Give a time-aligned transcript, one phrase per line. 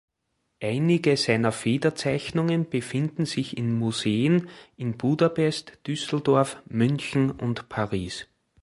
[0.63, 8.25] Einige seiner Federzeichnungen befinden sich in Museen in Budapest, Düsseldorf, München und Paris.